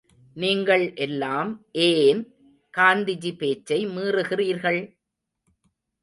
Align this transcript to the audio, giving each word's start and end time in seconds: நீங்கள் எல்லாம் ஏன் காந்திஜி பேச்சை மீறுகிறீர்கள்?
நீங்கள் 0.35 0.85
எல்லாம் 0.95 1.49
ஏன் 1.71 2.21
காந்திஜி 2.73 3.31
பேச்சை 3.37 3.79
மீறுகிறீர்கள்? 3.87 4.81